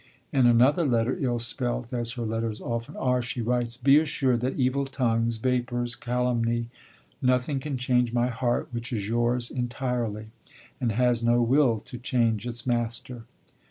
In 0.33 0.47
another 0.47 0.83
letter, 0.83 1.15
ill 1.21 1.37
spelt, 1.37 1.93
as 1.93 2.13
her 2.13 2.23
letters 2.23 2.59
often 2.59 2.95
are, 2.95 3.21
she 3.21 3.39
writes: 3.39 3.77
'Be 3.77 3.99
assured 3.99 4.41
that 4.41 4.59
evil 4.59 4.85
tongues, 4.85 5.37
vapours, 5.37 5.95
calumny, 5.95 6.69
nothing 7.21 7.59
can 7.59 7.77
change 7.77 8.11
my 8.11 8.25
heart, 8.29 8.69
which 8.71 8.91
is 8.91 9.07
yours 9.07 9.51
entirely, 9.51 10.29
and 10.79 10.93
has 10.93 11.21
no 11.21 11.43
will 11.43 11.79
to 11.81 11.99
change 11.99 12.47
its 12.47 12.65
master.' 12.65 13.25